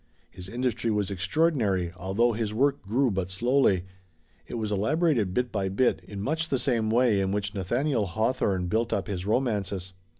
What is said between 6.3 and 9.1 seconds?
the same way in which Nathaniel Hawthorne built up